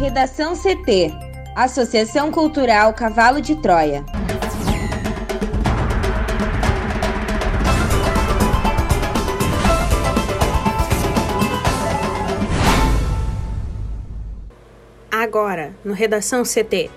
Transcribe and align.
Redação 0.00 0.54
CT 0.56 1.12
Associação 1.54 2.32
Cultural 2.32 2.94
Cavalo 2.94 3.38
de 3.38 3.54
Troia. 3.56 4.02
Agora, 15.10 15.74
no 15.84 15.92
Redação 15.92 16.44
CT. 16.44 16.90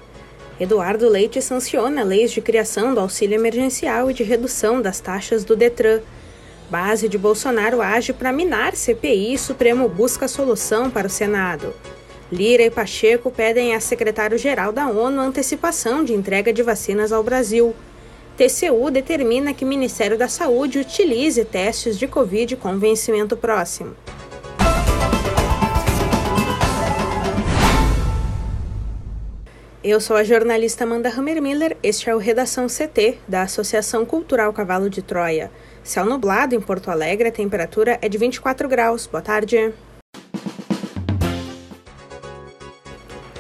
Eduardo 0.58 1.10
Leite 1.10 1.42
sanciona 1.42 2.04
leis 2.04 2.32
de 2.32 2.40
criação 2.40 2.94
do 2.94 3.02
auxílio 3.02 3.36
emergencial 3.36 4.10
e 4.10 4.14
de 4.14 4.24
redução 4.24 4.82
das 4.82 5.02
taxas 5.02 5.44
do 5.44 5.58
Detran. 5.58 6.00
Base 6.70 7.10
de 7.10 7.18
Bolsonaro 7.18 7.82
age 7.82 8.14
para 8.14 8.32
minar 8.32 8.78
CPI 8.78 9.34
e 9.34 9.38
Supremo 9.38 9.90
busca 9.90 10.26
solução 10.30 10.90
para 10.90 11.08
o 11.08 11.10
Senado. 11.10 11.74
Lira 12.34 12.64
e 12.64 12.72
Pacheco 12.72 13.30
pedem 13.30 13.76
a 13.76 13.80
secretário-geral 13.80 14.72
da 14.72 14.88
ONU 14.88 15.22
antecipação 15.22 16.04
de 16.04 16.14
entrega 16.14 16.52
de 16.52 16.64
vacinas 16.64 17.12
ao 17.12 17.24
Brasil. 17.24 17.76
TCU 18.36 18.90
determina 18.90 19.54
que 19.54 19.64
o 19.64 19.68
Ministério 19.68 20.18
da 20.18 20.28
Saúde 20.28 20.80
utilize 20.80 21.46
testes 21.46 21.96
de 21.96 22.08
Covid 22.08 22.56
com 22.56 22.80
vencimento 22.80 23.38
próximo. 23.38 23.96
Eu 29.84 30.02
sou 30.02 30.16
a 30.16 30.24
jornalista 30.24 30.86
Amanda 30.86 31.10
Hammermiller, 31.10 31.78
este 31.84 32.10
é 32.10 32.16
o 32.16 32.18
Redação 32.18 32.66
CT, 32.66 33.20
da 33.28 33.44
Associação 33.44 34.06
Cultural 34.06 34.52
Cavalo 34.54 34.90
de 34.90 35.04
Troia. 35.04 35.52
Céu 35.84 36.06
nublado 36.06 36.56
em 36.56 36.62
Porto 36.62 36.90
Alegre, 36.90 37.28
a 37.28 37.32
temperatura 37.32 38.00
é 38.02 38.10
de 38.10 38.18
24 38.18 38.68
graus. 38.68 39.06
Boa 39.06 39.22
tarde. 39.22 39.72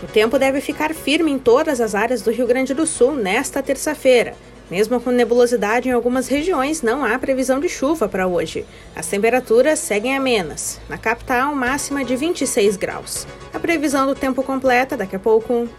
O 0.04 0.08
tempo 0.08 0.38
deve 0.38 0.59
ficar 0.59 0.94
firme 0.94 1.32
em 1.32 1.40
todas 1.40 1.80
as 1.80 1.96
áreas 1.96 2.22
do 2.22 2.30
Rio 2.30 2.46
Grande 2.46 2.73
do 2.73 2.86
Sul 2.86 3.16
nesta 3.16 3.64
terça-feira. 3.64 4.36
Mesmo 4.70 5.00
com 5.00 5.12
nebulosidade 5.12 5.88
em 5.88 5.94
algumas 5.94 6.28
regiões, 6.28 6.82
não 6.82 7.06
há 7.06 7.18
previsão 7.18 7.58
de 7.58 7.70
chuva 7.70 8.10
para 8.10 8.28
hoje. 8.28 8.66
As 8.94 9.08
temperaturas 9.08 9.80
seguem 9.80 10.14
amenas. 10.14 10.78
Na 10.90 10.98
capital, 10.98 11.56
máxima 11.56 12.04
de 12.04 12.18
26 12.18 12.76
graus. 12.76 13.26
A 13.54 13.60
previsão 13.60 14.06
do 14.06 14.14
tempo 14.14 14.44
completa 14.44 14.98
daqui 14.98 15.16
a 15.16 15.20
pouco. 15.20 15.70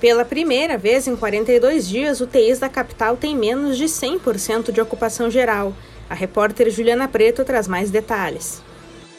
Pela 0.00 0.24
primeira 0.24 0.78
vez 0.78 1.06
em 1.06 1.14
42 1.14 1.86
dias, 1.86 2.22
UTIs 2.22 2.58
da 2.58 2.70
capital 2.70 3.18
têm 3.18 3.36
menos 3.36 3.76
de 3.76 3.84
100% 3.84 4.72
de 4.72 4.80
ocupação 4.80 5.30
geral. 5.30 5.74
A 6.08 6.14
repórter 6.14 6.70
Juliana 6.70 7.06
Preto 7.06 7.44
traz 7.44 7.68
mais 7.68 7.90
detalhes. 7.90 8.62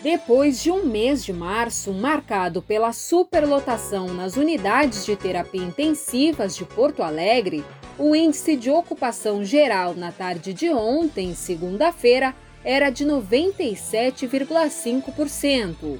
Depois 0.04 0.62
de 0.64 0.72
um 0.72 0.88
mês 0.88 1.24
de 1.24 1.32
março 1.32 1.94
marcado 1.94 2.60
pela 2.60 2.92
superlotação 2.92 4.08
nas 4.08 4.36
unidades 4.36 5.06
de 5.06 5.16
terapia 5.16 5.62
intensivas 5.62 6.56
de 6.56 6.66
Porto 6.66 7.04
Alegre, 7.04 7.64
o 8.00 8.16
índice 8.16 8.56
de 8.56 8.72
ocupação 8.72 9.46
geral 9.46 9.94
na 9.94 10.12
tarde 10.12 10.56
de 10.56 10.72
ontem, 10.72 11.36
segunda-feira, 11.36 12.34
era 12.64 12.90
de 12.90 13.06
97,5%. 13.06 16.00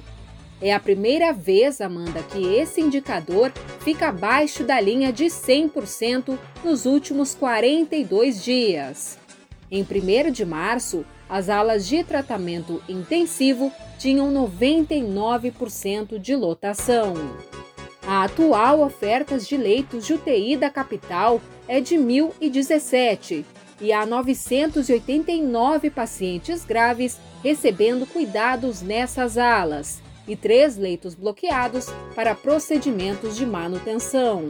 É 0.60 0.74
a 0.74 0.80
primeira 0.80 1.32
vez, 1.32 1.80
Amanda, 1.80 2.24
que 2.24 2.56
esse 2.56 2.80
indicador 2.80 3.52
fica 3.84 4.08
abaixo 4.08 4.64
da 4.64 4.80
linha 4.80 5.12
de 5.12 5.26
100% 5.26 6.36
nos 6.64 6.86
últimos 6.86 7.36
42 7.36 8.42
dias. 8.42 9.16
Em 9.70 9.82
1 9.82 10.32
de 10.32 10.44
março, 10.44 11.04
as 11.28 11.48
alas 11.48 11.86
de 11.86 12.02
tratamento 12.04 12.82
intensivo 12.88 13.72
tinham 14.02 14.34
99% 14.34 16.18
de 16.18 16.34
lotação. 16.34 17.14
A 18.04 18.24
atual 18.24 18.80
oferta 18.80 19.38
de 19.38 19.56
leitos 19.56 20.04
de 20.04 20.14
UTI 20.14 20.56
da 20.56 20.68
capital 20.68 21.40
é 21.68 21.80
de 21.80 21.94
1.017 21.94 23.44
e 23.80 23.92
há 23.92 24.04
989 24.04 25.88
pacientes 25.88 26.64
graves 26.64 27.20
recebendo 27.44 28.04
cuidados 28.04 28.82
nessas 28.82 29.38
alas 29.38 30.02
e 30.26 30.34
três 30.34 30.76
leitos 30.76 31.14
bloqueados 31.14 31.86
para 32.16 32.34
procedimentos 32.34 33.36
de 33.36 33.46
manutenção. 33.46 34.48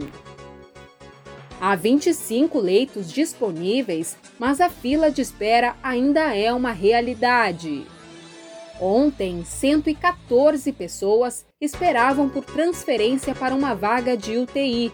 Há 1.61 1.75
25 1.75 2.57
leitos 2.59 3.13
disponíveis, 3.13 4.17
mas 4.39 4.59
a 4.59 4.67
fila 4.67 5.11
de 5.11 5.21
espera 5.21 5.75
ainda 5.83 6.35
é 6.35 6.51
uma 6.51 6.71
realidade. 6.71 7.85
Ontem, 8.79 9.43
114 9.45 10.71
pessoas 10.71 11.45
esperavam 11.61 12.27
por 12.27 12.43
transferência 12.43 13.35
para 13.35 13.53
uma 13.53 13.73
vaga 13.73 14.17
de 14.17 14.37
UTI. 14.37 14.91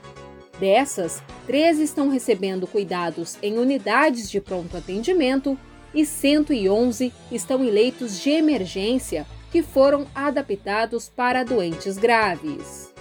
Dessas, 0.60 1.24
13 1.48 1.84
estão 1.84 2.10
recebendo 2.10 2.68
cuidados 2.68 3.38
em 3.42 3.58
unidades 3.58 4.30
de 4.30 4.42
pronto 4.42 4.76
atendimento 4.76 5.58
e 5.94 6.06
111 6.06 7.14
estão 7.32 7.64
em 7.64 7.70
leitos 7.70 8.20
de 8.20 8.30
emergência 8.32 9.26
que 9.52 9.64
foram 9.64 10.06
adaptados 10.14 11.10
para 11.10 11.44
doentes 11.44 11.98
graves. 11.98 12.94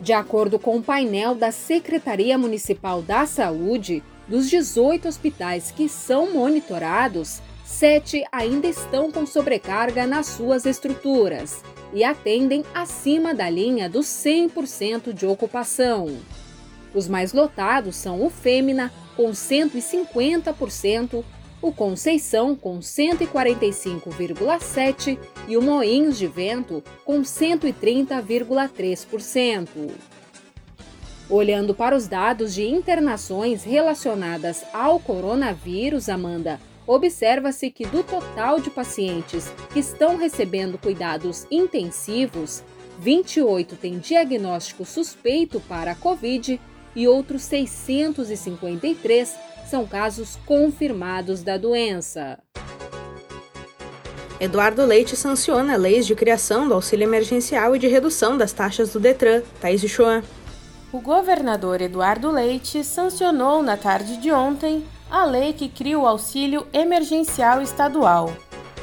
De 0.00 0.12
acordo 0.12 0.58
com 0.58 0.76
o 0.76 0.82
painel 0.82 1.34
da 1.34 1.52
Secretaria 1.52 2.36
Municipal 2.36 3.02
da 3.02 3.26
Saúde, 3.26 4.02
dos 4.26 4.50
18 4.50 5.06
hospitais 5.06 5.70
que 5.70 5.88
são 5.88 6.32
monitorados, 6.32 7.40
sete 7.66 8.24
ainda 8.30 8.68
estão 8.68 9.10
com 9.10 9.26
sobrecarga 9.26 10.06
nas 10.06 10.26
suas 10.26 10.64
estruturas 10.64 11.64
e 11.92 12.04
atendem 12.04 12.64
acima 12.72 13.34
da 13.34 13.50
linha 13.50 13.90
dos 13.90 14.06
100% 14.06 15.12
de 15.12 15.26
ocupação. 15.26 16.16
Os 16.94 17.08
mais 17.08 17.32
lotados 17.32 17.96
são 17.96 18.24
o 18.24 18.30
Fêmea, 18.30 18.92
com 19.16 19.32
150%, 19.32 21.24
o 21.60 21.72
Conceição 21.72 22.54
com 22.54 22.78
145,7% 22.78 25.18
e 25.48 25.56
o 25.56 25.62
Moinhos 25.62 26.16
de 26.16 26.28
Vento 26.28 26.84
com 27.04 27.22
130,3%. 27.22 29.90
Olhando 31.28 31.74
para 31.74 31.96
os 31.96 32.06
dados 32.06 32.54
de 32.54 32.68
internações 32.68 33.64
relacionadas 33.64 34.62
ao 34.72 35.00
coronavírus, 35.00 36.08
Amanda, 36.08 36.60
observa-se 36.86 37.70
que 37.70 37.86
do 37.86 38.02
total 38.02 38.60
de 38.60 38.70
pacientes 38.70 39.50
que 39.72 39.80
estão 39.80 40.16
recebendo 40.16 40.78
cuidados 40.78 41.46
intensivos, 41.50 42.62
28 42.98 43.76
têm 43.76 43.98
diagnóstico 43.98 44.84
suspeito 44.84 45.60
para 45.60 45.92
a 45.92 45.94
Covid 45.94 46.60
e 46.94 47.08
outros 47.08 47.42
653 47.42 49.36
são 49.68 49.86
casos 49.86 50.36
confirmados 50.46 51.42
da 51.42 51.58
doença. 51.58 52.38
Eduardo 54.38 54.84
Leite 54.84 55.16
sanciona 55.16 55.76
leis 55.76 56.06
de 56.06 56.14
criação 56.14 56.68
do 56.68 56.74
auxílio 56.74 57.04
emergencial 57.04 57.74
e 57.74 57.78
de 57.78 57.88
redução 57.88 58.36
das 58.36 58.52
taxas 58.52 58.92
do 58.92 59.00
Detran. 59.00 59.42
Thaís 59.60 59.80
de 59.80 59.88
Chouan. 59.88 60.22
O 60.92 61.00
governador 61.00 61.80
Eduardo 61.80 62.30
Leite 62.30 62.84
sancionou 62.84 63.62
na 63.62 63.76
tarde 63.76 64.18
de 64.18 64.30
ontem 64.30 64.84
a 65.10 65.24
lei 65.24 65.52
que 65.52 65.68
cria 65.68 65.98
o 65.98 66.06
auxílio 66.06 66.66
emergencial 66.72 67.62
estadual. 67.62 68.32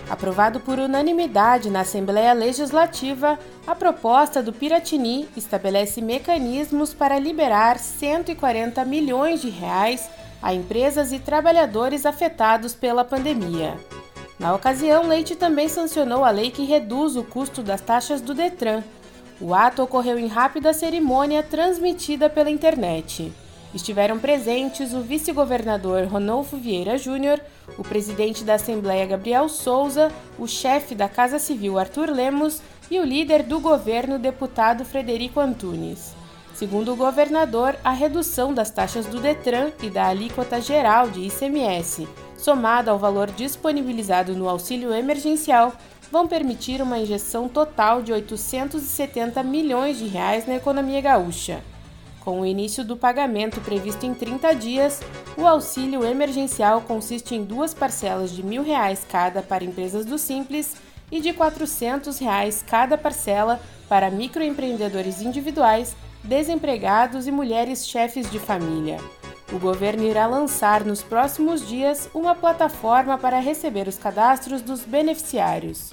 Aprovado 0.10 0.60
por 0.60 0.80
unanimidade 0.80 1.70
na 1.70 1.82
Assembleia 1.82 2.34
Legislativa, 2.34 3.40
a 3.66 3.74
proposta 3.74 4.44
do 4.44 4.52
Piratini 4.52 5.28
estabelece 5.36 6.02
mecanismos 6.02 6.94
para 6.94 7.18
liberar 7.18 7.80
140 7.80 8.84
milhões 8.86 9.42
de 9.42 9.50
reais 9.50 10.10
a 10.42 10.54
empresas 10.54 11.14
e 11.14 11.20
trabalhadores 11.20 12.06
afetados 12.06 12.76
pela 12.76 13.06
pandemia. 13.06 13.78
Na 14.38 14.54
ocasião, 14.54 15.08
Leite 15.08 15.36
também 15.36 15.70
sancionou 15.70 16.26
a 16.26 16.30
lei 16.30 16.52
que 16.52 16.66
reduz 16.66 17.16
o 17.16 17.24
custo 17.24 17.64
das 17.64 17.80
taxas 17.80 18.19
do 18.19 18.34
Detran. 18.34 18.84
O 19.40 19.54
ato 19.54 19.81
ocorreu 19.81 20.19
em 20.19 20.28
rápida 20.28 20.74
cerimônia 20.74 21.42
transmitida 21.42 22.30
pela 22.30 22.50
internet. 22.50 23.31
Estiveram 23.74 24.20
presentes 24.20 24.94
o 24.94 25.02
vice-governador 25.02 26.06
Ronolfo 26.06 26.56
Vieira 26.58 26.96
Júnior, 26.96 27.42
o 27.78 27.84
presidente 27.84 28.44
da 28.44 28.54
Assembleia 28.54 29.06
Gabriel 29.06 29.50
Souza, 29.50 30.12
o 30.38 30.48
chefe 30.48 30.94
da 30.94 31.10
Casa 31.10 31.40
Civil 31.40 31.80
Arthur 31.80 32.12
Lemos 32.12 32.62
e 32.92 33.00
o 33.00 33.04
líder 33.04 33.42
do 33.42 33.60
governo, 33.60 34.20
deputado 34.20 34.86
Frederico 34.86 35.40
Antunes. 35.40 36.14
Segundo 36.54 36.94
o 36.94 36.96
governador, 36.96 37.75
a 37.84 37.90
redução 37.90 38.54
das 38.54 38.70
taxas 38.70 39.08
do 39.08 39.20
Detran 39.20 39.72
e 39.81 39.90
da 39.90 40.06
alíquota 40.06 40.62
geral 40.62 41.10
de 41.10 41.22
ICMS, 41.22 42.08
somada 42.38 42.92
ao 42.92 43.00
valor 43.00 43.31
disponibilizado 43.31 44.36
no 44.36 44.48
auxílio 44.48 44.94
emergencial, 44.94 45.74
vão 46.12 46.28
permitir 46.28 46.80
uma 46.80 47.00
injeção 47.00 47.50
total 47.50 48.04
de 48.04 48.14
870 48.14 49.42
milhões 49.42 49.98
de 49.98 50.06
reais 50.06 50.46
na 50.46 50.54
economia 50.54 51.02
gaúcha. 51.02 51.64
Com 52.24 52.40
o 52.40 52.46
início 52.46 52.86
do 52.86 52.96
pagamento 52.96 53.60
previsto 53.60 54.06
em 54.06 54.14
30 54.14 54.56
dias, 54.56 55.02
o 55.38 55.46
auxílio 55.46 56.06
emergencial 56.06 56.80
consiste 56.80 57.36
em 57.36 57.44
duas 57.44 57.74
parcelas 57.74 58.31
de 58.31 58.42
mil 58.42 58.64
reais 58.64 59.06
cada 59.10 59.42
para 59.42 59.66
empresas 59.66 60.06
do 60.06 60.18
Simples 60.18 60.78
e 61.12 61.20
de 61.20 61.34
400 61.34 62.18
reais 62.20 62.64
cada 62.66 62.98
parcela 62.98 63.60
para 63.90 64.10
microempreendedores 64.10 65.22
individuais, 65.22 65.98
desempregados 66.24 67.28
e 67.28 67.31
mulheres 67.31 67.86
chefes 67.86 68.31
de 68.31 68.40
família. 68.40 69.00
O 69.52 69.60
governo 69.60 70.04
irá 70.04 70.26
lançar 70.26 70.86
nos 70.86 71.04
próximos 71.04 71.68
dias 71.68 72.10
uma 72.14 72.34
plataforma 72.34 73.18
para 73.18 73.40
receber 73.40 73.86
os 73.86 73.98
cadastros 73.98 74.62
dos 74.62 74.86
beneficiários. 74.86 75.92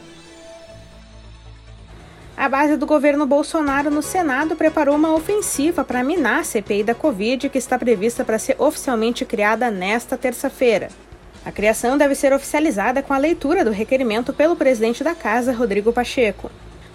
A 2.40 2.48
base 2.48 2.74
do 2.74 2.86
governo 2.86 3.26
Bolsonaro 3.26 3.90
no 3.90 4.00
Senado 4.00 4.56
preparou 4.56 4.96
uma 4.96 5.12
ofensiva 5.12 5.84
para 5.84 6.02
minar 6.02 6.40
a 6.40 6.42
CPI 6.42 6.82
da 6.82 6.94
Covid, 6.94 7.50
que 7.50 7.58
está 7.58 7.78
prevista 7.78 8.24
para 8.24 8.38
ser 8.38 8.56
oficialmente 8.58 9.26
criada 9.26 9.70
nesta 9.70 10.16
terça-feira. 10.16 10.88
A 11.44 11.52
criação 11.52 11.98
deve 11.98 12.14
ser 12.14 12.32
oficializada 12.32 13.02
com 13.02 13.12
a 13.12 13.18
leitura 13.18 13.62
do 13.62 13.70
requerimento 13.70 14.32
pelo 14.32 14.56
presidente 14.56 15.04
da 15.04 15.14
Casa, 15.14 15.52
Rodrigo 15.52 15.92
Pacheco. 15.92 16.50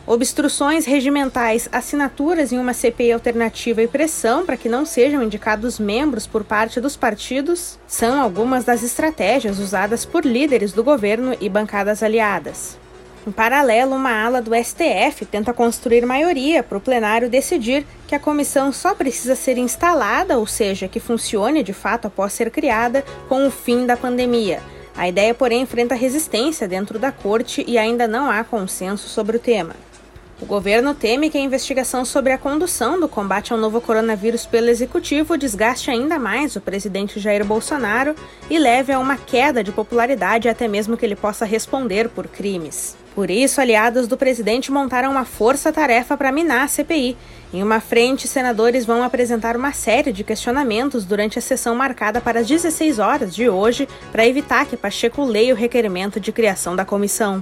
Obstruções 0.07 0.83
regimentais, 0.87 1.69
assinaturas 1.71 2.51
em 2.51 2.57
uma 2.57 2.73
CPI 2.73 3.11
alternativa 3.11 3.83
e 3.83 3.87
pressão 3.87 4.47
para 4.47 4.57
que 4.57 4.67
não 4.67 4.83
sejam 4.83 5.21
indicados 5.21 5.77
membros 5.77 6.25
por 6.25 6.43
parte 6.43 6.81
dos 6.81 6.97
partidos 6.97 7.77
são 7.85 8.19
algumas 8.19 8.65
das 8.65 8.81
estratégias 8.81 9.59
usadas 9.59 10.05
por 10.05 10.25
líderes 10.25 10.73
do 10.73 10.83
governo 10.83 11.37
e 11.39 11.47
bancadas 11.47 12.01
aliadas. 12.01 12.83
Em 13.27 13.31
paralelo, 13.31 13.95
uma 13.95 14.11
ala 14.11 14.39
do 14.39 14.51
STF 14.53 15.25
tenta 15.25 15.51
construir 15.51 16.05
maioria 16.05 16.61
para 16.61 16.77
o 16.77 16.81
plenário 16.81 17.27
decidir 17.27 17.83
que 18.07 18.13
a 18.13 18.19
comissão 18.19 18.71
só 18.71 18.93
precisa 18.93 19.35
ser 19.35 19.57
instalada, 19.57 20.37
ou 20.37 20.45
seja, 20.45 20.87
que 20.87 20.99
funcione 20.99 21.63
de 21.63 21.73
fato 21.73 22.05
após 22.05 22.33
ser 22.33 22.51
criada, 22.51 23.03
com 23.27 23.47
o 23.47 23.51
fim 23.51 23.87
da 23.87 23.97
pandemia. 23.97 24.61
A 24.95 25.09
ideia, 25.09 25.33
porém, 25.33 25.63
enfrenta 25.63 25.95
resistência 25.95 26.67
dentro 26.67 26.99
da 26.99 27.11
corte 27.11 27.65
e 27.67 27.79
ainda 27.79 28.07
não 28.07 28.29
há 28.29 28.43
consenso 28.43 29.09
sobre 29.09 29.37
o 29.37 29.39
tema. 29.39 29.75
O 30.41 30.45
governo 30.45 30.93
teme 30.93 31.29
que 31.29 31.37
a 31.37 31.41
investigação 31.41 32.03
sobre 32.03 32.33
a 32.33 32.37
condução 32.37 32.99
do 32.99 33.07
combate 33.07 33.53
ao 33.53 33.59
novo 33.59 33.79
coronavírus 33.79 34.45
pelo 34.45 34.67
executivo 34.67 35.37
desgaste 35.37 35.89
ainda 35.89 36.19
mais 36.19 36.57
o 36.57 36.61
presidente 36.61 37.21
Jair 37.21 37.45
Bolsonaro 37.45 38.13
e 38.49 38.59
leve 38.59 38.91
a 38.91 38.99
uma 38.99 39.15
queda 39.15 39.63
de 39.63 39.71
popularidade 39.71 40.49
até 40.49 40.67
mesmo 40.67 40.97
que 40.97 41.05
ele 41.05 41.15
possa 41.15 41.45
responder 41.45 42.09
por 42.09 42.27
crimes. 42.27 42.97
Por 43.15 43.31
isso, 43.31 43.61
aliados 43.61 44.07
do 44.09 44.17
presidente 44.17 44.73
montaram 44.73 45.09
uma 45.09 45.23
força-tarefa 45.23 46.17
para 46.17 46.33
minar 46.33 46.65
a 46.65 46.67
CPI. 46.67 47.15
Em 47.53 47.63
uma 47.63 47.79
frente, 47.79 48.27
senadores 48.27 48.85
vão 48.85 49.03
apresentar 49.03 49.55
uma 49.55 49.71
série 49.71 50.11
de 50.11 50.25
questionamentos 50.25 51.05
durante 51.05 51.39
a 51.39 51.41
sessão 51.41 51.73
marcada 51.73 52.19
para 52.19 52.41
as 52.41 52.47
16 52.47 52.99
horas 52.99 53.33
de 53.33 53.47
hoje, 53.47 53.87
para 54.11 54.27
evitar 54.27 54.65
que 54.65 54.75
Pacheco 54.75 55.23
leia 55.23 55.53
o 55.53 55.57
requerimento 55.57 56.19
de 56.19 56.33
criação 56.33 56.75
da 56.75 56.83
comissão. 56.83 57.41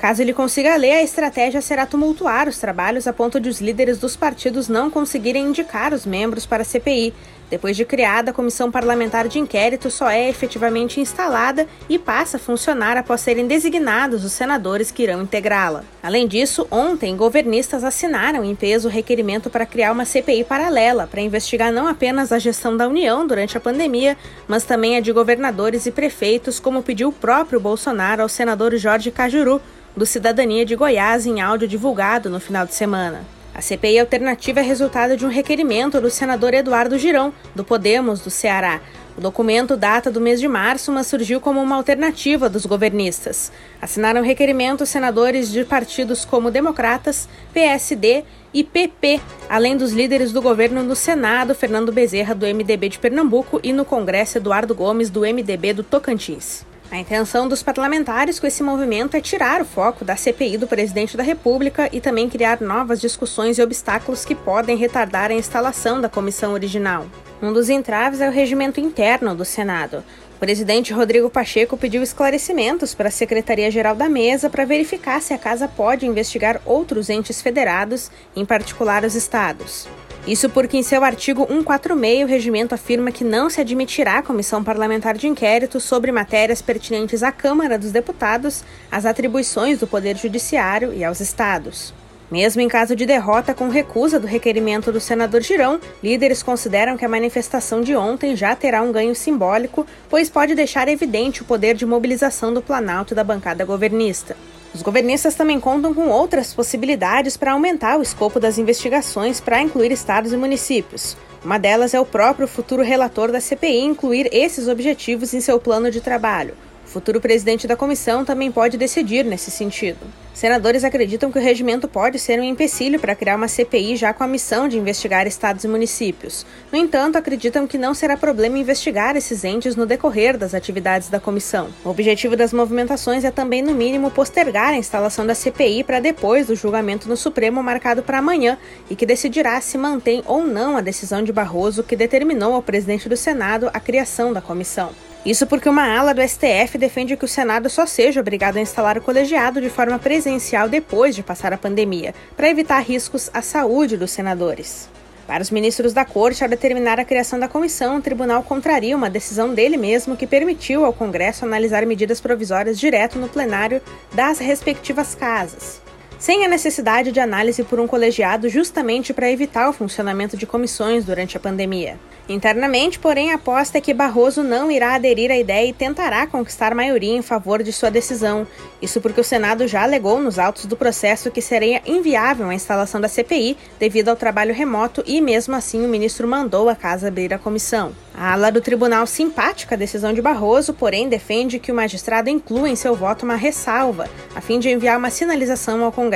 Caso 0.00 0.22
ele 0.22 0.32
consiga 0.32 0.76
ler, 0.76 0.92
a 0.92 1.02
estratégia 1.02 1.60
será 1.60 1.84
tumultuar 1.84 2.48
os 2.48 2.58
trabalhos 2.58 3.06
a 3.06 3.12
ponto 3.12 3.38
de 3.38 3.50
os 3.50 3.60
líderes 3.60 3.98
dos 3.98 4.16
partidos 4.16 4.66
não 4.66 4.90
conseguirem 4.90 5.44
indicar 5.44 5.92
os 5.92 6.06
membros 6.06 6.46
para 6.46 6.62
a 6.62 6.64
CPI. 6.64 7.12
Depois 7.50 7.76
de 7.76 7.84
criada, 7.84 8.30
a 8.30 8.34
comissão 8.34 8.70
parlamentar 8.70 9.28
de 9.28 9.38
inquérito 9.38 9.90
só 9.90 10.08
é 10.08 10.30
efetivamente 10.30 11.00
instalada 11.00 11.66
e 11.86 11.98
passa 11.98 12.38
a 12.38 12.40
funcionar 12.40 12.96
após 12.96 13.20
serem 13.20 13.46
designados 13.46 14.24
os 14.24 14.32
senadores 14.32 14.90
que 14.90 15.02
irão 15.02 15.20
integrá-la. 15.20 15.84
Além 16.02 16.26
disso, 16.26 16.66
ontem, 16.70 17.14
governistas 17.14 17.84
assinaram 17.84 18.42
em 18.42 18.54
peso 18.54 18.88
o 18.88 18.90
requerimento 18.90 19.50
para 19.50 19.66
criar 19.66 19.92
uma 19.92 20.06
CPI 20.06 20.44
paralela 20.44 21.08
para 21.08 21.20
investigar 21.20 21.72
não 21.72 21.86
apenas 21.86 22.32
a 22.32 22.38
gestão 22.38 22.74
da 22.74 22.88
União 22.88 23.26
durante 23.26 23.58
a 23.58 23.60
pandemia, 23.60 24.16
mas 24.48 24.64
também 24.64 24.96
a 24.96 25.00
de 25.00 25.12
governadores 25.12 25.84
e 25.84 25.90
prefeitos, 25.90 26.58
como 26.58 26.82
pediu 26.82 27.08
o 27.08 27.12
próprio 27.12 27.60
Bolsonaro 27.60 28.22
ao 28.22 28.28
senador 28.30 28.74
Jorge 28.76 29.10
Cajuru 29.10 29.60
do 29.96 30.06
Cidadania 30.06 30.64
de 30.64 30.76
Goiás 30.76 31.26
em 31.26 31.40
áudio 31.40 31.68
divulgado 31.68 32.30
no 32.30 32.40
final 32.40 32.66
de 32.66 32.74
semana. 32.74 33.24
A 33.52 33.60
CPI 33.60 33.98
alternativa 33.98 34.60
é 34.60 34.62
resultado 34.62 35.16
de 35.16 35.26
um 35.26 35.28
requerimento 35.28 36.00
do 36.00 36.08
senador 36.08 36.54
Eduardo 36.54 36.96
Girão, 36.96 37.32
do 37.54 37.64
Podemos, 37.64 38.20
do 38.20 38.30
Ceará. 38.30 38.80
O 39.18 39.20
documento 39.20 39.76
data 39.76 40.10
do 40.10 40.20
mês 40.20 40.40
de 40.40 40.46
março, 40.46 40.92
mas 40.92 41.08
surgiu 41.08 41.40
como 41.40 41.60
uma 41.60 41.74
alternativa 41.76 42.48
dos 42.48 42.64
governistas. 42.64 43.50
Assinaram 43.82 44.20
o 44.20 44.24
requerimento 44.24 44.86
senadores 44.86 45.50
de 45.50 45.64
partidos 45.64 46.24
como 46.24 46.50
Democratas, 46.50 47.28
PSD 47.52 48.24
e 48.54 48.62
PP, 48.62 49.20
além 49.48 49.76
dos 49.76 49.92
líderes 49.92 50.32
do 50.32 50.40
governo 50.40 50.82
no 50.82 50.94
Senado, 50.94 51.54
Fernando 51.54 51.92
Bezerra, 51.92 52.34
do 52.34 52.46
MDB 52.46 52.88
de 52.88 52.98
Pernambuco, 52.98 53.60
e 53.62 53.72
no 53.72 53.84
Congresso, 53.84 54.38
Eduardo 54.38 54.74
Gomes, 54.74 55.10
do 55.10 55.20
MDB 55.20 55.72
do 55.72 55.82
Tocantins. 55.82 56.69
A 56.90 56.98
intenção 56.98 57.46
dos 57.46 57.62
parlamentares 57.62 58.40
com 58.40 58.48
esse 58.48 58.64
movimento 58.64 59.16
é 59.16 59.20
tirar 59.20 59.62
o 59.62 59.64
foco 59.64 60.04
da 60.04 60.16
CPI 60.16 60.58
do 60.58 60.66
presidente 60.66 61.16
da 61.16 61.22
República 61.22 61.88
e 61.92 62.00
também 62.00 62.28
criar 62.28 62.60
novas 62.60 63.00
discussões 63.00 63.58
e 63.58 63.62
obstáculos 63.62 64.24
que 64.24 64.34
podem 64.34 64.76
retardar 64.76 65.30
a 65.30 65.34
instalação 65.34 66.00
da 66.00 66.08
comissão 66.08 66.52
original. 66.52 67.06
Um 67.40 67.52
dos 67.52 67.70
entraves 67.70 68.20
é 68.20 68.28
o 68.28 68.32
regimento 68.32 68.80
interno 68.80 69.36
do 69.36 69.44
Senado. 69.44 70.02
O 70.34 70.40
presidente 70.40 70.92
Rodrigo 70.92 71.30
Pacheco 71.30 71.76
pediu 71.76 72.02
esclarecimentos 72.02 72.92
para 72.92 73.06
a 73.06 73.12
Secretaria-Geral 73.12 73.94
da 73.94 74.08
Mesa 74.08 74.50
para 74.50 74.64
verificar 74.64 75.22
se 75.22 75.32
a 75.32 75.38
casa 75.38 75.68
pode 75.68 76.06
investigar 76.06 76.60
outros 76.64 77.08
entes 77.08 77.40
federados, 77.40 78.10
em 78.34 78.44
particular 78.44 79.04
os 79.04 79.14
estados. 79.14 79.86
Isso 80.26 80.50
porque, 80.50 80.76
em 80.76 80.82
seu 80.82 81.02
artigo 81.02 81.46
146, 81.46 82.24
o 82.24 82.26
regimento 82.26 82.74
afirma 82.74 83.10
que 83.10 83.24
não 83.24 83.48
se 83.48 83.60
admitirá 83.60 84.22
comissão 84.22 84.62
parlamentar 84.62 85.16
de 85.16 85.26
inquérito 85.26 85.80
sobre 85.80 86.12
matérias 86.12 86.60
pertinentes 86.60 87.22
à 87.22 87.32
Câmara 87.32 87.78
dos 87.78 87.90
Deputados, 87.90 88.62
às 88.92 89.06
atribuições 89.06 89.78
do 89.78 89.86
Poder 89.86 90.16
Judiciário 90.16 90.92
e 90.92 91.02
aos 91.02 91.20
Estados. 91.20 91.94
Mesmo 92.30 92.60
em 92.62 92.68
caso 92.68 92.94
de 92.94 93.04
derrota 93.06 93.52
com 93.52 93.68
recusa 93.68 94.20
do 94.20 94.26
requerimento 94.26 94.92
do 94.92 95.00
senador 95.00 95.42
Girão, 95.42 95.80
líderes 96.00 96.44
consideram 96.44 96.96
que 96.96 97.04
a 97.04 97.08
manifestação 97.08 97.80
de 97.80 97.96
ontem 97.96 98.36
já 98.36 98.54
terá 98.54 98.82
um 98.82 98.92
ganho 98.92 99.16
simbólico, 99.16 99.84
pois 100.08 100.30
pode 100.30 100.54
deixar 100.54 100.86
evidente 100.86 101.42
o 101.42 101.44
poder 101.44 101.74
de 101.74 101.84
mobilização 101.84 102.54
do 102.54 102.62
Planalto 102.62 103.14
e 103.14 103.16
da 103.16 103.24
bancada 103.24 103.64
governista. 103.64 104.36
Os 104.72 104.82
governistas 104.82 105.34
também 105.34 105.58
contam 105.58 105.92
com 105.92 106.08
outras 106.08 106.54
possibilidades 106.54 107.36
para 107.36 107.52
aumentar 107.52 107.98
o 107.98 108.02
escopo 108.02 108.38
das 108.38 108.56
investigações 108.56 109.40
para 109.40 109.60
incluir 109.60 109.90
estados 109.90 110.32
e 110.32 110.36
municípios. 110.36 111.16
Uma 111.44 111.58
delas 111.58 111.92
é 111.92 112.00
o 112.00 112.06
próprio 112.06 112.46
futuro 112.46 112.82
relator 112.82 113.32
da 113.32 113.40
CPI 113.40 113.80
incluir 113.80 114.28
esses 114.32 114.68
objetivos 114.68 115.34
em 115.34 115.40
seu 115.40 115.58
plano 115.58 115.90
de 115.90 116.00
trabalho. 116.00 116.54
O 116.90 116.92
futuro 116.92 117.20
presidente 117.20 117.68
da 117.68 117.76
comissão 117.76 118.24
também 118.24 118.50
pode 118.50 118.76
decidir 118.76 119.24
nesse 119.24 119.48
sentido. 119.48 119.98
Senadores 120.34 120.82
acreditam 120.82 121.30
que 121.30 121.38
o 121.38 121.40
regimento 121.40 121.86
pode 121.86 122.18
ser 122.18 122.40
um 122.40 122.42
empecilho 122.42 122.98
para 122.98 123.14
criar 123.14 123.36
uma 123.36 123.46
CPI 123.46 123.94
já 123.94 124.12
com 124.12 124.24
a 124.24 124.26
missão 124.26 124.66
de 124.66 124.76
investigar 124.76 125.24
estados 125.24 125.62
e 125.62 125.68
municípios. 125.68 126.44
No 126.72 126.76
entanto, 126.76 127.14
acreditam 127.14 127.64
que 127.64 127.78
não 127.78 127.94
será 127.94 128.16
problema 128.16 128.58
investigar 128.58 129.16
esses 129.16 129.44
entes 129.44 129.76
no 129.76 129.86
decorrer 129.86 130.36
das 130.36 130.52
atividades 130.52 131.08
da 131.08 131.20
comissão. 131.20 131.68
O 131.84 131.90
objetivo 131.90 132.34
das 132.34 132.52
movimentações 132.52 133.22
é 133.22 133.30
também, 133.30 133.62
no 133.62 133.72
mínimo, 133.72 134.10
postergar 134.10 134.70
a 134.70 134.76
instalação 134.76 135.24
da 135.24 135.34
CPI 135.36 135.84
para 135.84 136.00
depois 136.00 136.48
do 136.48 136.56
julgamento 136.56 137.08
no 137.08 137.16
Supremo 137.16 137.62
marcado 137.62 138.02
para 138.02 138.18
amanhã 138.18 138.58
e 138.90 138.96
que 138.96 139.06
decidirá 139.06 139.60
se 139.60 139.78
mantém 139.78 140.24
ou 140.26 140.44
não 140.44 140.76
a 140.76 140.80
decisão 140.80 141.22
de 141.22 141.32
Barroso 141.32 141.84
que 141.84 141.94
determinou 141.94 142.52
ao 142.52 142.62
presidente 142.62 143.08
do 143.08 143.16
Senado 143.16 143.70
a 143.72 143.78
criação 143.78 144.32
da 144.32 144.40
comissão. 144.40 144.90
Isso 145.24 145.46
porque 145.46 145.68
uma 145.68 145.86
ala 145.86 146.14
do 146.14 146.26
STF 146.26 146.78
defende 146.78 147.14
que 147.14 147.26
o 147.26 147.28
Senado 147.28 147.68
só 147.68 147.84
seja 147.84 148.20
obrigado 148.20 148.56
a 148.56 148.60
instalar 148.60 148.96
o 148.96 149.02
colegiado 149.02 149.60
de 149.60 149.68
forma 149.68 149.98
presencial 149.98 150.66
depois 150.66 151.14
de 151.14 151.22
passar 151.22 151.52
a 151.52 151.58
pandemia, 151.58 152.14
para 152.34 152.48
evitar 152.48 152.80
riscos 152.80 153.28
à 153.34 153.42
saúde 153.42 153.98
dos 153.98 154.10
senadores. 154.10 154.88
Para 155.26 155.42
os 155.42 155.50
ministros 155.50 155.92
da 155.92 156.06
Corte, 156.06 156.42
ao 156.42 156.48
determinar 156.48 156.98
a 156.98 157.04
criação 157.04 157.38
da 157.38 157.46
comissão, 157.46 157.98
o 157.98 158.02
tribunal 158.02 158.42
contraria 158.42 158.96
uma 158.96 159.10
decisão 159.10 159.54
dele 159.54 159.76
mesmo 159.76 160.16
que 160.16 160.26
permitiu 160.26 160.86
ao 160.86 160.92
Congresso 160.92 161.44
analisar 161.44 161.84
medidas 161.84 162.20
provisórias 162.20 162.80
direto 162.80 163.18
no 163.18 163.28
plenário 163.28 163.82
das 164.14 164.38
respectivas 164.38 165.14
casas, 165.14 165.82
sem 166.20 166.44
a 166.44 166.48
necessidade 166.48 167.10
de 167.10 167.18
análise 167.18 167.64
por 167.64 167.80
um 167.80 167.86
colegiado 167.86 168.46
justamente 168.48 169.12
para 169.14 169.30
evitar 169.30 169.70
o 169.70 169.72
funcionamento 169.72 170.36
de 170.36 170.46
comissões 170.46 171.02
durante 171.04 171.34
a 171.36 171.40
pandemia. 171.40 171.98
Internamente, 172.28 172.98
porém, 172.98 173.32
a 173.32 173.34
aposta 173.34 173.78
é 173.78 173.80
que 173.80 173.92
Barroso 173.92 174.44
não 174.44 174.70
irá 174.70 174.94
aderir 174.94 175.32
à 175.32 175.36
ideia 175.36 175.66
e 175.66 175.72
tentará 175.72 176.26
conquistar 176.28 176.74
maioria 176.76 177.16
em 177.16 177.22
favor 177.22 177.60
de 177.60 177.72
sua 177.72 177.90
decisão. 177.90 178.46
Isso 178.80 179.00
porque 179.00 179.20
o 179.20 179.24
Senado 179.24 179.66
já 179.66 179.82
alegou 179.82 180.20
nos 180.20 180.38
autos 180.38 180.66
do 180.66 180.76
processo 180.76 181.30
que 181.30 181.42
seria 181.42 181.82
inviável 181.84 182.48
a 182.48 182.54
instalação 182.54 183.00
da 183.00 183.08
CPI 183.08 183.56
devido 183.80 184.10
ao 184.10 184.16
trabalho 184.16 184.54
remoto 184.54 185.02
e, 185.06 185.20
mesmo 185.20 185.56
assim, 185.56 185.84
o 185.84 185.88
ministro 185.88 186.28
mandou 186.28 186.68
a 186.68 186.76
casa 186.76 187.08
abrir 187.08 187.34
a 187.34 187.38
comissão. 187.38 187.92
A 188.14 188.34
ala 188.34 188.52
do 188.52 188.60
tribunal 188.60 189.06
simpática 189.06 189.74
à 189.74 189.78
decisão 189.78 190.12
de 190.12 190.20
Barroso, 190.20 190.74
porém, 190.74 191.08
defende 191.08 191.58
que 191.58 191.72
o 191.72 191.74
magistrado 191.74 192.28
inclua 192.28 192.68
em 192.68 192.76
seu 192.76 192.94
voto 192.94 193.24
uma 193.24 193.34
ressalva, 193.34 194.08
a 194.34 194.40
fim 194.40 194.58
de 194.58 194.68
enviar 194.68 194.98
uma 194.98 195.10
sinalização 195.10 195.82
ao 195.82 195.90
Congresso. 195.90 196.09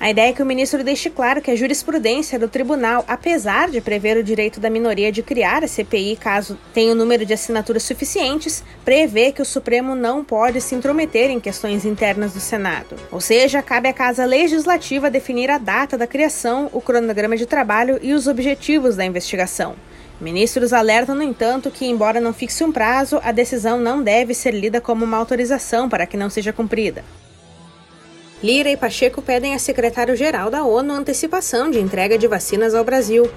A 0.00 0.10
ideia 0.10 0.30
é 0.30 0.32
que 0.32 0.42
o 0.42 0.46
ministro 0.46 0.82
deixe 0.82 1.10
claro 1.10 1.42
que 1.42 1.50
a 1.50 1.54
jurisprudência 1.54 2.38
do 2.38 2.48
tribunal, 2.48 3.04
apesar 3.06 3.70
de 3.70 3.82
prever 3.82 4.16
o 4.16 4.24
direito 4.24 4.58
da 4.58 4.70
minoria 4.70 5.12
de 5.12 5.22
criar 5.22 5.62
a 5.62 5.68
CPI 5.68 6.16
caso 6.16 6.58
tenha 6.72 6.92
o 6.92 6.94
número 6.94 7.26
de 7.26 7.34
assinaturas 7.34 7.82
suficientes, 7.82 8.64
prevê 8.82 9.30
que 9.30 9.42
o 9.42 9.44
Supremo 9.44 9.94
não 9.94 10.24
pode 10.24 10.60
se 10.62 10.74
intrometer 10.74 11.30
em 11.30 11.38
questões 11.38 11.84
internas 11.84 12.32
do 12.32 12.40
Senado. 12.40 12.96
Ou 13.12 13.20
seja, 13.20 13.60
cabe 13.60 13.88
à 13.88 13.92
Casa 13.92 14.24
Legislativa 14.24 15.10
definir 15.10 15.50
a 15.50 15.58
data 15.58 15.98
da 15.98 16.06
criação, 16.06 16.70
o 16.72 16.80
cronograma 16.80 17.36
de 17.36 17.44
trabalho 17.44 17.98
e 18.00 18.14
os 18.14 18.26
objetivos 18.26 18.96
da 18.96 19.04
investigação. 19.04 19.76
Ministros 20.20 20.72
alertam, 20.72 21.14
no 21.14 21.22
entanto, 21.22 21.70
que, 21.70 21.86
embora 21.86 22.20
não 22.20 22.32
fixe 22.32 22.62
um 22.62 22.72
prazo, 22.72 23.20
a 23.22 23.32
decisão 23.32 23.78
não 23.78 24.02
deve 24.02 24.34
ser 24.34 24.52
lida 24.52 24.80
como 24.80 25.04
uma 25.04 25.16
autorização 25.16 25.88
para 25.88 26.06
que 26.06 26.16
não 26.16 26.28
seja 26.28 26.52
cumprida. 26.52 27.02
Lira 28.42 28.70
e 28.70 28.76
Pacheco 28.76 29.20
pedem 29.20 29.54
a 29.54 29.58
secretário-geral 29.58 30.50
da 30.50 30.64
ONU 30.64 30.94
antecipação 30.94 31.70
de 31.70 31.78
entrega 31.78 32.16
de 32.16 32.26
vacinas 32.26 32.74
ao 32.74 32.82
Brasil. 32.82 33.30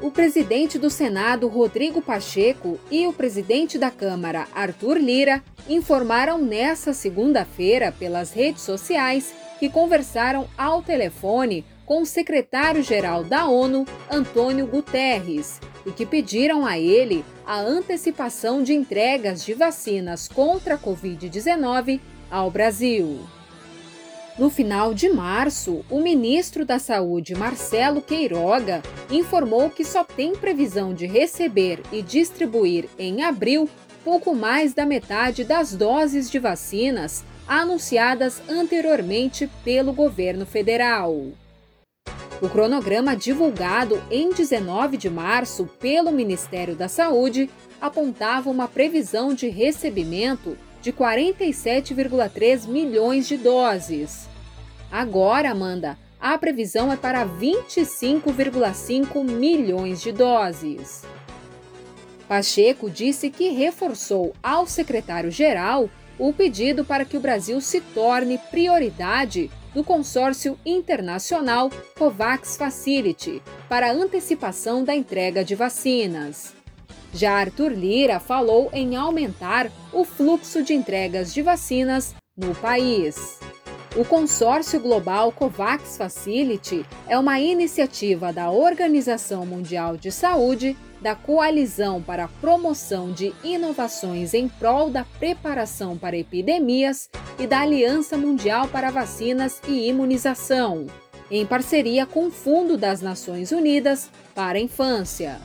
O 0.00 0.10
presidente 0.10 0.78
do 0.78 0.88
Senado, 0.88 1.46
Rodrigo 1.46 2.00
Pacheco, 2.00 2.80
e 2.90 3.06
o 3.06 3.12
presidente 3.12 3.76
da 3.76 3.90
Câmara, 3.90 4.46
Arthur 4.54 4.96
Lira, 4.96 5.42
informaram 5.68 6.38
nesta 6.38 6.94
segunda-feira 6.94 7.92
pelas 7.92 8.32
redes 8.32 8.62
sociais 8.62 9.34
que 9.58 9.68
conversaram 9.68 10.48
ao 10.56 10.82
telefone 10.82 11.62
com 11.84 12.00
o 12.00 12.06
secretário-geral 12.06 13.24
da 13.24 13.46
ONU, 13.46 13.84
Antônio 14.10 14.66
Guterres, 14.66 15.60
e 15.84 15.90
que 15.92 16.06
pediram 16.06 16.64
a 16.64 16.78
ele 16.78 17.22
a 17.46 17.60
antecipação 17.60 18.62
de 18.62 18.72
entregas 18.72 19.44
de 19.44 19.52
vacinas 19.52 20.28
contra 20.28 20.76
a 20.76 20.78
Covid-19 20.78 22.00
ao 22.30 22.50
Brasil. 22.50 23.20
No 24.38 24.50
final 24.50 24.92
de 24.92 25.08
março, 25.08 25.82
o 25.88 25.98
ministro 25.98 26.66
da 26.66 26.78
Saúde, 26.78 27.34
Marcelo 27.34 28.02
Queiroga, 28.02 28.82
informou 29.10 29.70
que 29.70 29.82
só 29.82 30.04
tem 30.04 30.36
previsão 30.36 30.92
de 30.92 31.06
receber 31.06 31.80
e 31.90 32.02
distribuir 32.02 32.86
em 32.98 33.22
abril 33.24 33.66
pouco 34.04 34.34
mais 34.34 34.74
da 34.74 34.84
metade 34.84 35.42
das 35.42 35.72
doses 35.74 36.30
de 36.30 36.38
vacinas 36.38 37.24
anunciadas 37.48 38.42
anteriormente 38.46 39.48
pelo 39.64 39.94
governo 39.94 40.44
federal. 40.44 41.28
O 42.42 42.48
cronograma 42.50 43.16
divulgado 43.16 44.02
em 44.10 44.30
19 44.34 44.98
de 44.98 45.08
março 45.08 45.64
pelo 45.80 46.12
Ministério 46.12 46.76
da 46.76 46.88
Saúde 46.88 47.48
apontava 47.80 48.50
uma 48.50 48.68
previsão 48.68 49.32
de 49.32 49.48
recebimento 49.48 50.58
de 50.82 50.92
47,3 50.92 52.66
milhões 52.66 53.26
de 53.26 53.36
doses. 53.36 54.28
Agora, 54.90 55.50
Amanda, 55.50 55.98
a 56.20 56.36
previsão 56.38 56.92
é 56.92 56.96
para 56.96 57.26
25,5 57.26 59.22
milhões 59.22 60.00
de 60.00 60.12
doses. 60.12 61.04
Pacheco 62.28 62.90
disse 62.90 63.30
que 63.30 63.50
reforçou 63.50 64.34
ao 64.42 64.66
secretário-geral 64.66 65.88
o 66.18 66.32
pedido 66.32 66.84
para 66.84 67.04
que 67.04 67.16
o 67.16 67.20
Brasil 67.20 67.60
se 67.60 67.80
torne 67.80 68.38
prioridade 68.50 69.50
do 69.74 69.84
consórcio 69.84 70.58
internacional 70.64 71.70
COVAX 71.98 72.56
Facility 72.56 73.42
para 73.68 73.92
antecipação 73.92 74.82
da 74.82 74.94
entrega 74.94 75.44
de 75.44 75.54
vacinas. 75.54 76.55
Já 77.16 77.32
Arthur 77.32 77.72
Lira 77.72 78.20
falou 78.20 78.68
em 78.74 78.94
aumentar 78.94 79.72
o 79.90 80.04
fluxo 80.04 80.62
de 80.62 80.74
entregas 80.74 81.32
de 81.32 81.40
vacinas 81.40 82.14
no 82.36 82.54
país. 82.54 83.40
O 83.96 84.04
consórcio 84.04 84.78
global 84.78 85.32
COVAX 85.32 85.96
Facility 85.96 86.84
é 87.08 87.18
uma 87.18 87.40
iniciativa 87.40 88.34
da 88.34 88.50
Organização 88.50 89.46
Mundial 89.46 89.96
de 89.96 90.12
Saúde, 90.12 90.76
da 91.00 91.14
Coalizão 91.14 92.02
para 92.02 92.24
a 92.24 92.28
Promoção 92.28 93.10
de 93.10 93.32
Inovações 93.42 94.34
em 94.34 94.46
prol 94.46 94.90
da 94.90 95.06
preparação 95.18 95.96
para 95.96 96.18
epidemias 96.18 97.08
e 97.38 97.46
da 97.46 97.60
Aliança 97.60 98.18
Mundial 98.18 98.68
para 98.68 98.90
Vacinas 98.90 99.62
e 99.66 99.88
Imunização, 99.88 100.84
em 101.30 101.46
parceria 101.46 102.04
com 102.04 102.26
o 102.26 102.30
Fundo 102.30 102.76
das 102.76 103.00
Nações 103.00 103.52
Unidas 103.52 104.10
para 104.34 104.58
a 104.58 104.60
Infância. 104.60 105.40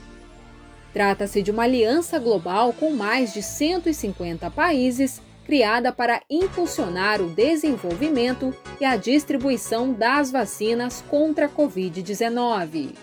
Trata-se 0.93 1.41
de 1.41 1.51
uma 1.51 1.63
aliança 1.63 2.19
global 2.19 2.73
com 2.73 2.91
mais 2.91 3.33
de 3.33 3.41
150 3.41 4.51
países, 4.51 5.21
criada 5.45 5.91
para 5.91 6.21
impulsionar 6.29 7.21
o 7.21 7.29
desenvolvimento 7.29 8.53
e 8.79 8.85
a 8.85 8.95
distribuição 8.95 9.93
das 9.93 10.31
vacinas 10.31 11.03
contra 11.09 11.45
a 11.45 11.49
Covid-19. 11.49 12.95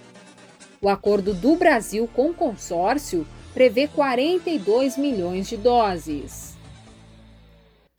O 0.80 0.88
acordo 0.88 1.34
do 1.34 1.56
Brasil 1.56 2.08
com 2.14 2.30
o 2.30 2.34
consórcio 2.34 3.26
prevê 3.52 3.88
42 3.88 4.96
milhões 4.96 5.48
de 5.48 5.56
doses. 5.56 6.56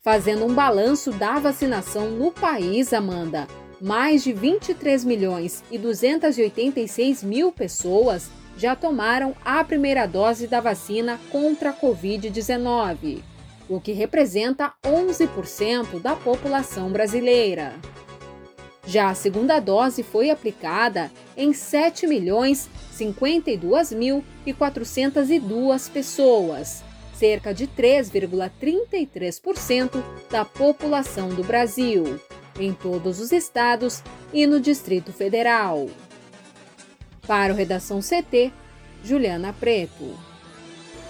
Fazendo 0.02 0.46
um 0.46 0.54
balanço 0.54 1.10
da 1.10 1.38
vacinação 1.38 2.10
no 2.10 2.32
país, 2.32 2.92
Amanda, 2.94 3.46
mais 3.80 4.24
de 4.24 4.32
23 4.32 5.04
milhões 5.04 5.62
e 5.70 5.76
286 5.76 7.22
mil 7.22 7.52
pessoas 7.52 8.30
já 8.56 8.76
tomaram 8.76 9.34
a 9.44 9.62
primeira 9.64 10.06
dose 10.06 10.46
da 10.46 10.60
vacina 10.60 11.18
contra 11.30 11.70
a 11.70 11.74
Covid-19, 11.74 13.22
o 13.68 13.80
que 13.80 13.92
representa 13.92 14.72
11% 14.84 16.00
da 16.00 16.16
população 16.16 16.90
brasileira. 16.90 17.74
Já 18.86 19.10
a 19.10 19.14
segunda 19.14 19.60
dose 19.60 20.02
foi 20.02 20.30
aplicada 20.30 21.10
em 21.36 21.52
7 21.52 22.06
milhões 22.06 22.70
52 22.92 23.92
mil 23.92 24.24
e 24.44 24.52
402 24.52 25.88
pessoas, 25.88 26.82
cerca 27.14 27.54
de 27.54 27.66
3,33% 27.66 30.02
da 30.30 30.44
população 30.44 31.28
do 31.28 31.44
Brasil, 31.44 32.20
em 32.58 32.72
todos 32.72 33.20
os 33.20 33.30
estados 33.32 34.02
e 34.32 34.46
no 34.46 34.58
Distrito 34.60 35.12
Federal. 35.12 35.88
Para 37.26 37.52
o 37.52 37.56
Redação 37.56 38.00
CT, 38.00 38.52
Juliana 39.04 39.52
Preto. 39.52 40.29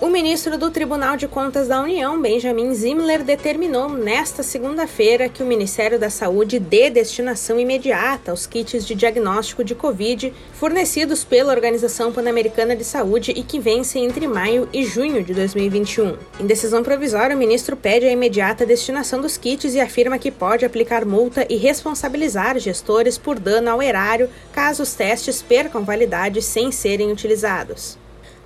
O 0.00 0.08
ministro 0.08 0.56
do 0.56 0.70
Tribunal 0.70 1.14
de 1.14 1.28
Contas 1.28 1.68
da 1.68 1.78
União, 1.78 2.18
Benjamin 2.18 2.72
Zimler, 2.72 3.22
determinou 3.22 3.86
nesta 3.90 4.42
segunda-feira 4.42 5.28
que 5.28 5.42
o 5.42 5.46
Ministério 5.46 5.98
da 5.98 6.08
Saúde 6.08 6.58
dê 6.58 6.88
destinação 6.88 7.60
imediata 7.60 8.30
aos 8.30 8.46
kits 8.46 8.86
de 8.86 8.94
diagnóstico 8.94 9.62
de 9.62 9.74
Covid 9.74 10.32
fornecidos 10.54 11.22
pela 11.22 11.52
Organização 11.52 12.10
Pan-Americana 12.14 12.74
de 12.74 12.82
Saúde 12.82 13.32
e 13.32 13.42
que 13.42 13.60
vencem 13.60 14.06
entre 14.06 14.26
maio 14.26 14.66
e 14.72 14.84
junho 14.84 15.22
de 15.22 15.34
2021. 15.34 16.16
Em 16.40 16.46
decisão 16.46 16.82
provisória, 16.82 17.36
o 17.36 17.38
ministro 17.38 17.76
pede 17.76 18.06
a 18.06 18.12
imediata 18.12 18.64
destinação 18.64 19.20
dos 19.20 19.36
kits 19.36 19.74
e 19.74 19.80
afirma 19.80 20.18
que 20.18 20.30
pode 20.30 20.64
aplicar 20.64 21.04
multa 21.04 21.44
e 21.46 21.56
responsabilizar 21.56 22.58
gestores 22.58 23.18
por 23.18 23.38
dano 23.38 23.68
ao 23.68 23.82
erário 23.82 24.30
caso 24.50 24.82
os 24.82 24.94
testes 24.94 25.42
percam 25.42 25.84
validade 25.84 26.40
sem 26.40 26.72
serem 26.72 27.12
utilizados. 27.12 27.99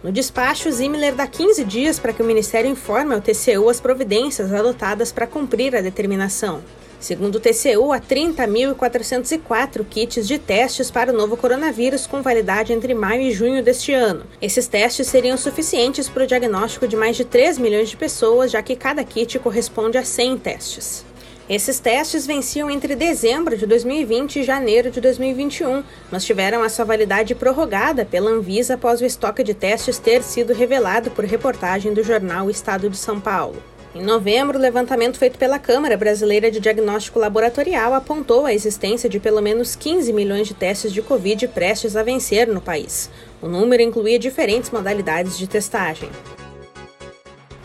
No 0.05 0.13
despacho, 0.13 0.71
Zimmer 0.71 1.15
dá 1.15 1.27
15 1.27 1.65
dias 1.65 1.99
para 1.99 2.13
que 2.13 2.21
o 2.21 2.27
Ministério 2.27 2.71
informe 2.71 3.15
ao 3.15 3.23
TCU 3.23 3.71
as 3.71 3.81
providências 3.81 4.53
adotadas 4.53 5.11
para 5.11 5.27
cumprir 5.27 5.75
a 5.75 5.81
determinação. 5.81 6.63
Segundo 7.01 7.37
o 7.37 7.41
TCU, 7.41 7.91
há 7.91 7.99
30.404 7.99 9.83
kits 9.89 10.29
de 10.29 10.39
testes 10.39 10.91
para 10.91 11.11
o 11.11 11.17
novo 11.17 11.39
coronavírus 11.39 12.07
com 12.07 12.21
validade 12.21 12.75
entre 12.75 12.93
maio 12.93 13.23
e 13.23 13.33
junho 13.33 13.65
deste 13.65 13.95
ano. 13.95 14.27
Esses 14.43 14.67
testes 14.67 15.07
seriam 15.07 15.39
suficientes 15.39 16.07
para 16.07 16.25
o 16.25 16.27
diagnóstico 16.27 16.87
de 16.87 16.97
mais 16.97 17.17
de 17.17 17.25
3 17.25 17.57
milhões 17.57 17.89
de 17.89 17.97
pessoas, 17.97 18.51
já 18.51 18.63
que 18.63 18.77
cada 18.77 19.03
kit 19.05 19.39
corresponde 19.39 19.97
a 19.97 20.05
100 20.05 20.37
testes. 20.37 21.03
Esses 21.49 21.79
testes 21.79 22.27
venciam 22.27 22.71
entre 22.71 22.97
dezembro 22.97 23.59
de 23.59 23.67
2020 23.67 24.37
e 24.37 24.43
janeiro 24.43 24.91
de 24.91 24.99
2021, 24.99 25.85
mas 26.11 26.25
tiveram 26.25 26.63
a 26.63 26.71
sua 26.71 26.87
validade 26.87 27.35
prorrogada 27.35 28.03
pela 28.03 28.31
Anvisa 28.31 28.75
após 28.75 29.03
o 29.03 29.05
estoque 29.05 29.45
de 29.45 29.53
testes 29.53 29.99
ter 29.99 30.23
sido 30.23 30.55
revelado 30.55 31.11
por 31.11 31.27
reportagem 31.27 31.93
do 31.93 32.03
jornal 32.03 32.49
Estado 32.49 32.89
de 32.89 32.97
São 32.97 33.21
Paulo. 33.21 33.63
Em 33.95 34.03
novembro, 34.03 34.59
o 34.59 34.61
levantamento 34.61 35.19
feito 35.19 35.39
pela 35.39 35.59
Câmara 35.59 35.99
Brasileira 35.99 36.51
de 36.51 36.61
Diagnóstico 36.61 37.19
Laboratorial 37.19 37.93
apontou 37.93 38.47
a 38.47 38.55
existência 38.55 39.09
de 39.09 39.21
pelo 39.21 39.43
menos 39.43 39.77
15 39.77 40.15
milhões 40.15 40.49
de 40.49 40.55
testes 40.55 40.95
de 40.95 41.03
Covid 41.03 41.47
prestes 41.49 41.95
a 41.95 42.03
vencer 42.03 42.49
no 42.49 42.61
país. 42.61 43.11
O 43.43 43.49
número 43.49 43.83
incluía 43.83 44.19
diferentes 44.19 44.71
modalidades 44.71 45.37
de 45.37 45.47
testagem. 45.47 46.09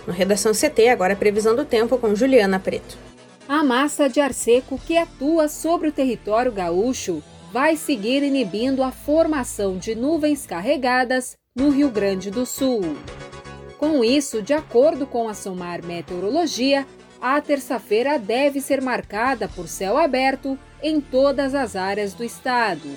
No 0.05 0.11
Redação 0.11 0.51
CT, 0.51 0.89
agora 0.89 1.13
a 1.13 1.15
previsão 1.17 1.55
do 1.55 1.63
tempo 1.63 1.97
com 1.97 2.13
Juliana 2.13 2.59
Preto. 2.59 3.08
A 3.51 3.63
massa 3.63 4.07
de 4.07 4.21
ar 4.21 4.31
seco 4.31 4.77
que 4.77 4.95
atua 4.95 5.47
sobre 5.47 5.87
o 5.87 5.91
território 5.91 6.51
gaúcho 6.51 7.23
vai 7.51 7.75
seguir 7.75 8.21
inibindo 8.21 8.83
a 8.83 8.91
formação 8.91 9.75
de 9.75 9.95
nuvens 9.95 10.45
carregadas 10.45 11.35
no 11.55 11.71
Rio 11.71 11.89
Grande 11.89 12.29
do 12.29 12.45
Sul. 12.45 12.81
Com 13.79 14.03
isso, 14.03 14.39
de 14.39 14.53
acordo 14.53 15.07
com 15.07 15.27
a 15.27 15.33
SOMAR 15.33 15.83
Meteorologia, 15.83 16.85
a 17.19 17.41
terça-feira 17.41 18.19
deve 18.19 18.61
ser 18.61 18.83
marcada 18.83 19.47
por 19.47 19.67
céu 19.67 19.97
aberto 19.97 20.55
em 20.79 21.01
todas 21.01 21.55
as 21.55 21.75
áreas 21.75 22.13
do 22.13 22.23
estado. 22.23 22.87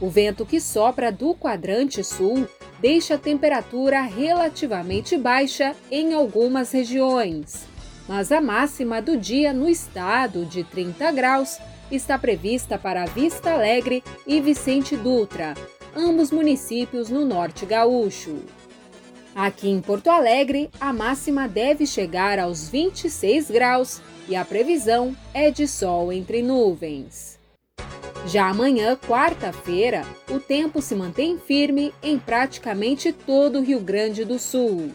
O 0.00 0.08
vento 0.08 0.46
que 0.46 0.60
sopra 0.60 1.10
do 1.10 1.34
quadrante 1.34 2.04
sul 2.04 2.46
deixa 2.78 3.16
a 3.16 3.18
temperatura 3.18 4.00
relativamente 4.02 5.16
baixa 5.16 5.74
em 5.90 6.14
algumas 6.14 6.70
regiões, 6.70 7.73
mas 8.08 8.30
a 8.30 8.40
máxima 8.40 9.00
do 9.00 9.16
dia 9.16 9.52
no 9.52 9.68
estado, 9.68 10.44
de 10.44 10.64
30 10.64 11.10
graus, 11.12 11.58
está 11.90 12.18
prevista 12.18 12.78
para 12.78 13.06
Vista 13.06 13.52
Alegre 13.52 14.02
e 14.26 14.40
Vicente 14.40 14.96
Dutra, 14.96 15.54
ambos 15.96 16.30
municípios 16.30 17.08
no 17.08 17.24
norte 17.24 17.64
gaúcho. 17.64 18.42
Aqui 19.34 19.68
em 19.68 19.80
Porto 19.80 20.08
Alegre, 20.08 20.70
a 20.80 20.92
máxima 20.92 21.48
deve 21.48 21.86
chegar 21.86 22.38
aos 22.38 22.68
26 22.68 23.50
graus 23.50 24.00
e 24.28 24.36
a 24.36 24.44
previsão 24.44 25.16
é 25.32 25.50
de 25.50 25.66
sol 25.66 26.12
entre 26.12 26.40
nuvens. 26.40 27.38
Já 28.26 28.48
amanhã, 28.48 28.96
quarta-feira, 28.96 30.02
o 30.30 30.38
tempo 30.38 30.80
se 30.80 30.94
mantém 30.94 31.38
firme 31.38 31.92
em 32.02 32.18
praticamente 32.18 33.12
todo 33.12 33.58
o 33.58 33.62
Rio 33.62 33.80
Grande 33.80 34.24
do 34.24 34.38
Sul. 34.38 34.92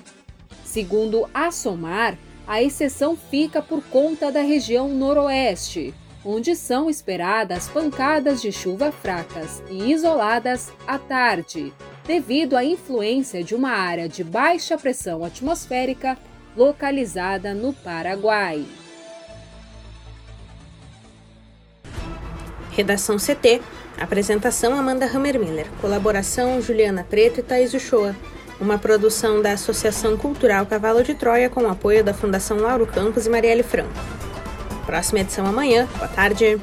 Segundo 0.64 1.30
a 1.34 1.52
SOMAR, 1.52 2.18
a 2.50 2.64
exceção 2.64 3.16
fica 3.16 3.62
por 3.62 3.84
conta 3.84 4.32
da 4.32 4.42
região 4.42 4.90
noroeste, 4.90 5.94
onde 6.26 6.56
são 6.56 6.90
esperadas 6.90 7.68
pancadas 7.68 8.42
de 8.42 8.52
chuva 8.52 8.92
fracas 8.92 9.62
e 9.70 9.92
isoladas 9.92 10.72
à 10.88 10.98
tarde, 10.98 11.72
devido 12.08 12.58
à 12.58 12.66
influência 12.66 13.44
de 13.44 13.54
uma 13.54 13.70
área 13.70 14.10
de 14.10 14.24
baixa 14.24 14.80
pressão 14.80 15.24
atmosférica 15.24 16.18
localizada 16.58 17.54
no 17.54 17.72
Paraguai. 17.72 18.66
Redação 22.72 23.18
CT. 23.18 23.62
Apresentação 24.00 24.74
Amanda 24.74 25.06
Hammermiller. 25.06 25.68
Colaboração 25.80 26.60
Juliana 26.60 27.06
Preto 27.08 27.42
e 27.42 27.44
Thaís 27.44 27.76
Uchoa. 27.76 28.16
Uma 28.60 28.78
produção 28.78 29.42
da 29.42 29.54
Associação 29.54 30.18
Cultural 30.18 30.66
Cavalo 30.66 31.04
de 31.04 31.14
Troia 31.14 31.50
com 31.50 31.64
o 31.64 31.70
apoio 31.70 32.04
da 32.04 32.14
Fundação 32.14 32.58
Lauro 32.58 32.86
Campos 32.86 33.26
e 33.26 33.30
Marielle 33.30 33.64
Franco. 33.64 33.94
Próxima 34.86 35.22
edição 35.22 35.46
amanhã. 35.46 35.88
Boa 35.98 36.08
tarde. 36.10 36.60